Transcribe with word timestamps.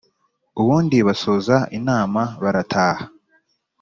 ubundi 0.61 0.97
basoza 1.07 1.57
inama 1.77 2.21
barataha. 2.43 3.03